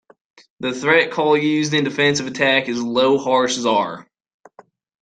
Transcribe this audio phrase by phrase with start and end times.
[0.61, 4.07] The threat call used in defensive attack is a low harsh zaar.